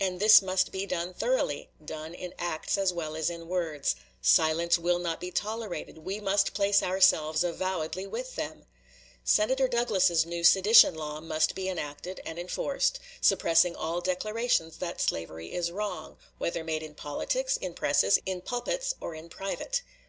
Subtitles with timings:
[0.00, 3.94] And this must be done thoroughly done in acts as well as in words.
[4.20, 8.66] Silence will not be tolerated; we must place ourselves avowedly with them.
[9.22, 15.52] Senator Douglas's new sedition law must be enacted and enforced, suppressing all declarations that slavery
[15.52, 19.82] is wrong, whether made in politics, in presses, in pulpits, or in private.